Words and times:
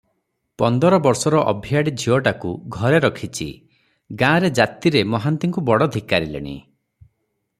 ପନ୍ଦର 0.61 0.97
ବର୍ଷର 1.07 1.41
ଅଭିଆଡ଼ୀ 1.51 1.93
ଝିଅଟାକୁ 2.03 2.53
ଘରେ 2.77 3.01
ରଖିଛି, 3.05 3.47
ଗାଁରେ 4.23 4.51
ଜାତିରେ 4.61 5.03
ମହାନ୍ତିଙ୍କୁ 5.13 5.65
ବଡ଼ 5.71 5.89
ଧିକାରିଲେଣି। 5.97 6.57